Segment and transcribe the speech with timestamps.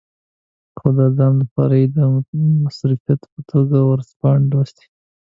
[0.77, 1.97] خو د ځان لپاره یې د
[2.63, 4.85] مصروفیت په توګه ورځپاڼې لوستې.